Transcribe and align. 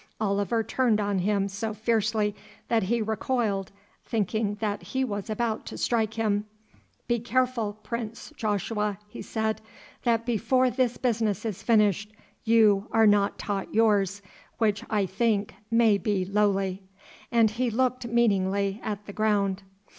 Oliver 0.19 0.63
turned 0.63 0.99
on 0.99 1.19
him 1.19 1.47
so 1.47 1.75
fiercely 1.75 2.35
that 2.69 2.81
he 2.81 3.03
recoiled, 3.03 3.71
thinking 4.03 4.55
that 4.55 4.81
he 4.81 5.03
was 5.03 5.29
about 5.29 5.63
to 5.67 5.77
strike 5.77 6.15
him. 6.15 6.47
"Be 7.07 7.19
careful, 7.19 7.73
Prince 7.83 8.33
Joshua," 8.35 8.97
he 9.07 9.21
said, 9.21 9.61
"that 10.01 10.25
before 10.25 10.71
this 10.71 10.97
business 10.97 11.45
is 11.45 11.61
finished 11.61 12.11
you 12.43 12.87
are 12.91 13.05
not 13.05 13.37
taught 13.37 13.71
yours, 13.75 14.23
which 14.57 14.83
I 14.89 15.05
think 15.05 15.53
may 15.69 15.99
be 15.99 16.25
lowly," 16.25 16.81
and 17.31 17.51
he 17.51 17.69
looked 17.69 18.07
meaningly 18.07 18.81
at 18.83 19.05
the 19.05 19.13
ground. 19.13 19.61